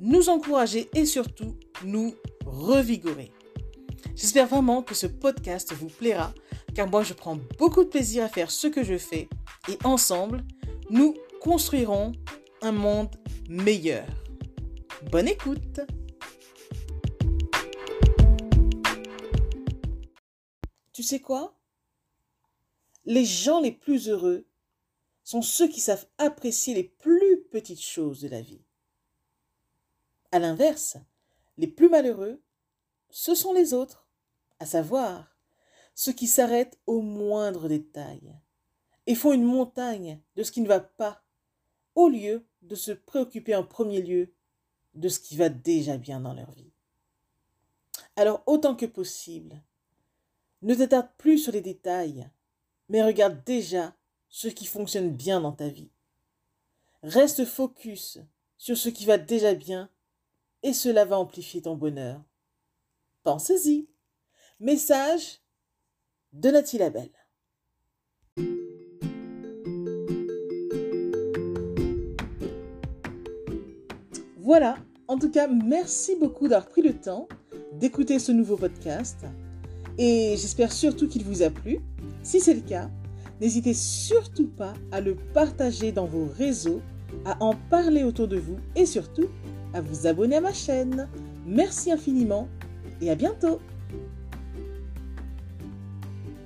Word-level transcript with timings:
nous 0.00 0.28
encourager 0.28 0.88
et 0.94 1.06
surtout 1.06 1.56
nous 1.84 2.14
revigorer. 2.44 3.32
J'espère 4.14 4.46
vraiment 4.46 4.82
que 4.82 4.94
ce 4.94 5.06
podcast 5.06 5.72
vous 5.72 5.88
plaira 5.88 6.32
car 6.74 6.88
moi 6.88 7.02
je 7.02 7.14
prends 7.14 7.38
beaucoup 7.58 7.84
de 7.84 7.88
plaisir 7.88 8.24
à 8.24 8.28
faire 8.28 8.50
ce 8.50 8.66
que 8.66 8.84
je 8.84 8.98
fais 8.98 9.28
et 9.68 9.78
ensemble, 9.84 10.44
nous 10.90 11.14
construirons 11.40 12.12
un 12.62 12.72
monde 12.72 13.14
meilleur. 13.48 14.06
Bonne 15.10 15.28
écoute 15.28 15.80
Tu 20.92 21.02
sais 21.02 21.20
quoi? 21.20 21.54
Les 23.04 23.24
gens 23.24 23.60
les 23.60 23.72
plus 23.72 24.08
heureux 24.08 24.46
sont 25.22 25.42
ceux 25.42 25.68
qui 25.68 25.80
savent 25.80 26.06
apprécier 26.18 26.74
les 26.74 26.84
plus 26.84 27.42
petites 27.50 27.82
choses 27.82 28.20
de 28.20 28.28
la 28.28 28.40
vie. 28.40 28.65
À 30.32 30.38
l'inverse, 30.38 30.96
les 31.56 31.66
plus 31.66 31.88
malheureux, 31.88 32.42
ce 33.10 33.34
sont 33.34 33.52
les 33.52 33.72
autres, 33.72 34.06
à 34.58 34.66
savoir 34.66 35.36
ceux 35.94 36.12
qui 36.12 36.26
s'arrêtent 36.26 36.78
au 36.86 37.00
moindre 37.00 37.68
détail 37.68 38.34
et 39.06 39.14
font 39.14 39.32
une 39.32 39.44
montagne 39.44 40.20
de 40.34 40.42
ce 40.42 40.52
qui 40.52 40.60
ne 40.60 40.68
va 40.68 40.80
pas, 40.80 41.22
au 41.94 42.08
lieu 42.08 42.46
de 42.62 42.74
se 42.74 42.92
préoccuper 42.92 43.54
en 43.54 43.64
premier 43.64 44.02
lieu 44.02 44.34
de 44.94 45.08
ce 45.08 45.20
qui 45.20 45.36
va 45.36 45.48
déjà 45.48 45.96
bien 45.96 46.20
dans 46.20 46.34
leur 46.34 46.50
vie. 46.52 46.72
Alors 48.16 48.42
autant 48.46 48.74
que 48.74 48.86
possible, 48.86 49.62
ne 50.62 50.74
t'attarde 50.74 51.10
plus 51.18 51.38
sur 51.38 51.52
les 51.52 51.60
détails, 51.60 52.28
mais 52.88 53.02
regarde 53.04 53.44
déjà 53.44 53.94
ce 54.28 54.48
qui 54.48 54.66
fonctionne 54.66 55.10
bien 55.10 55.40
dans 55.40 55.52
ta 55.52 55.68
vie. 55.68 55.90
Reste 57.02 57.44
focus 57.44 58.18
sur 58.58 58.76
ce 58.76 58.88
qui 58.88 59.06
va 59.06 59.18
déjà 59.18 59.54
bien 59.54 59.90
et 60.66 60.72
cela 60.72 61.04
va 61.04 61.16
amplifier 61.16 61.62
ton 61.62 61.76
bonheur. 61.76 62.20
Pensez-y. 63.22 63.86
Message 64.58 65.40
de 66.32 66.50
Nathalie 66.50 66.78
Labelle. 66.78 67.12
Voilà, 74.38 74.76
en 75.06 75.16
tout 75.18 75.30
cas, 75.30 75.46
merci 75.46 76.16
beaucoup 76.16 76.48
d'avoir 76.48 76.68
pris 76.68 76.82
le 76.82 76.94
temps 76.94 77.28
d'écouter 77.74 78.18
ce 78.18 78.32
nouveau 78.32 78.56
podcast 78.56 79.24
et 79.98 80.34
j'espère 80.36 80.72
surtout 80.72 81.06
qu'il 81.06 81.22
vous 81.22 81.42
a 81.42 81.50
plu. 81.50 81.78
Si 82.24 82.40
c'est 82.40 82.54
le 82.54 82.60
cas, 82.60 82.90
n'hésitez 83.40 83.72
surtout 83.72 84.48
pas 84.48 84.74
à 84.90 85.00
le 85.00 85.14
partager 85.32 85.92
dans 85.92 86.06
vos 86.06 86.26
réseaux, 86.26 86.82
à 87.24 87.40
en 87.40 87.54
parler 87.70 88.02
autour 88.02 88.26
de 88.26 88.38
vous 88.38 88.58
et 88.74 88.84
surtout 88.84 89.28
à 89.76 89.82
vous 89.82 90.06
abonner 90.06 90.36
à 90.36 90.40
ma 90.40 90.54
chaîne. 90.54 91.06
Merci 91.46 91.92
infiniment 91.92 92.48
et 93.02 93.10
à 93.10 93.14
bientôt. 93.14 93.60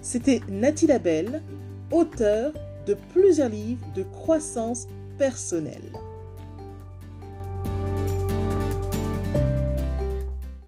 C'était 0.01 0.41
Nathalie 0.49 0.89
Labelle, 0.89 1.43
auteure 1.93 2.53
de 2.87 2.97
plusieurs 3.13 3.49
livres 3.49 3.87
de 3.95 4.03
croissance 4.03 4.89
personnelle. 5.17 5.93